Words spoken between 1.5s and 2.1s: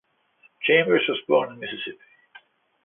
in Mississippi.